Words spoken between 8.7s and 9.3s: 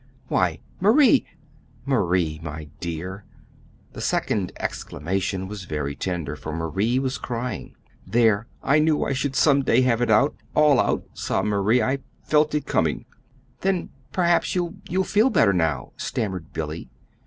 knew I